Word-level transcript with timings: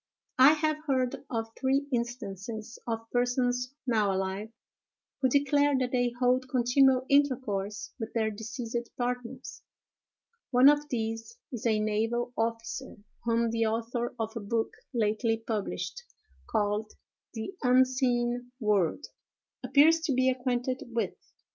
I 0.39 0.53
have 0.53 0.77
heard 0.87 1.15
of 1.29 1.51
three 1.55 1.85
instances 1.93 2.79
of 2.87 3.07
persons 3.11 3.75
now 3.85 4.11
alive, 4.11 4.49
who 5.21 5.29
declare 5.29 5.77
that 5.77 5.91
they 5.91 6.11
hold 6.19 6.49
continual 6.49 7.05
intercourse 7.07 7.93
with 7.99 8.11
their 8.13 8.31
deceased 8.31 8.89
partners. 8.97 9.61
One 10.49 10.69
of 10.69 10.89
these 10.89 11.37
is 11.51 11.67
a 11.67 11.79
naval 11.79 12.33
officer, 12.35 12.95
whom 13.25 13.51
the 13.51 13.67
author 13.67 14.15
of 14.17 14.35
a 14.35 14.39
book 14.39 14.71
lately 14.91 15.37
published, 15.37 16.01
called 16.49 16.93
"The 17.35 17.53
Unseen 17.61 18.51
World," 18.59 19.05
appears 19.63 19.99
to 19.99 20.13
be 20.13 20.31
acquainted 20.31 20.81
with. 20.87 21.13